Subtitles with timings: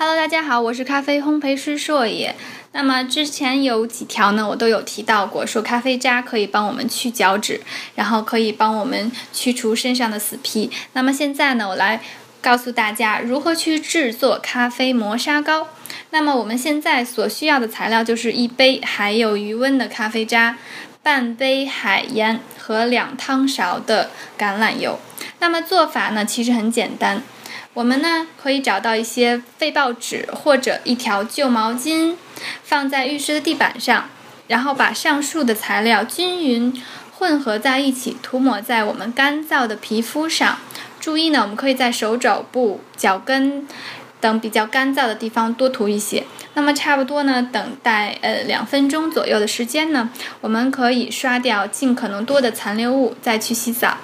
[0.00, 2.36] Hello，大家好，我是咖啡烘焙师硕野。
[2.70, 7.60] 那么之前有几条呢，我都有提到过，说咖啡渣可以帮我们去角质，
[7.96, 10.70] 然后可以帮我们去除身上的死皮。
[10.92, 12.00] 那么现在呢，我来
[12.40, 15.66] 告诉大家如何去制作咖啡磨砂膏。
[16.10, 20.58] 那么我们现在所需要的材料就是一杯含有余温的咖啡渣，
[21.02, 25.00] 半杯海盐和两汤勺的橄榄油。
[25.40, 27.20] 那么做法呢，其实很简单。
[27.78, 32.16] 我们呢可以找到一些废报纸或者一条旧毛巾，
[32.64, 34.10] 放在浴室的地板上，
[34.48, 36.82] 然后把上述的材料均匀
[37.16, 40.58] 混合在一起，涂抹在我们干燥的皮肤上。
[40.98, 43.64] 注意呢，我们可以在手肘部、脚跟
[44.20, 46.24] 等比较干燥的地方多涂一些。
[46.54, 53.98] 那么差不多呢，等待呃两分钟左右的时间呢，我们可以刷掉尽可能多的残留物，再去洗澡。